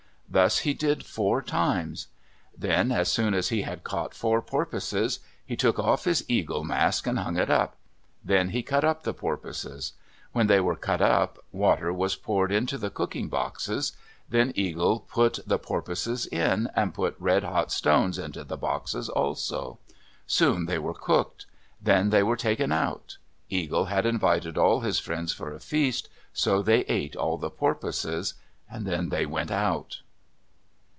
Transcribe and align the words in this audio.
Thus 0.33 0.59
he 0.59 0.73
did 0.73 1.05
four 1.05 1.41
times. 1.41 2.07
Then 2.57 2.89
as 2.89 3.11
soon 3.11 3.33
as 3.33 3.49
he 3.49 3.63
had 3.63 3.83
caught 3.83 4.13
four 4.13 4.41
porpoises, 4.41 5.19
he 5.45 5.57
took 5.57 5.77
off 5.77 6.05
his 6.05 6.23
eagle 6.29 6.63
mask 6.63 7.05
and 7.05 7.19
hung 7.19 7.35
it 7.35 7.49
up. 7.49 7.75
Then 8.23 8.51
he 8.51 8.63
cut 8.63 8.85
up 8.85 9.03
the 9.03 9.13
porpoises. 9.13 9.91
When 10.31 10.47
they 10.47 10.61
were 10.61 10.77
cut 10.77 11.01
up, 11.01 11.37
water 11.51 11.91
was 11.91 12.15
poured 12.15 12.49
into 12.49 12.77
the 12.77 12.89
cooking 12.89 13.27
boxes. 13.27 13.91
Then 14.29 14.53
Eagle 14.55 15.01
put 15.01 15.39
the 15.45 15.59
porpoises 15.59 16.27
in, 16.27 16.69
and 16.77 16.93
put 16.93 17.17
red 17.19 17.43
hot 17.43 17.69
stones 17.69 18.17
into 18.17 18.45
the 18.45 18.55
boxes 18.55 19.09
also. 19.09 19.79
Soon 20.27 20.65
they 20.65 20.79
were 20.79 20.93
cooked. 20.93 21.45
Then 21.81 22.09
they 22.09 22.23
were 22.23 22.37
taken 22.37 22.71
out. 22.71 23.17
Eagle 23.49 23.83
had 23.87 24.05
invited 24.05 24.57
all 24.57 24.79
his 24.79 24.97
friends 24.97 25.33
for 25.33 25.51
a 25.53 25.59
feast, 25.59 26.07
so 26.31 26.61
they 26.61 26.83
ate 26.85 27.17
all 27.17 27.37
the 27.37 27.49
porpoises. 27.49 28.35
Then 28.73 29.09
they 29.09 29.25
went 29.25 29.51
out. 29.51 30.03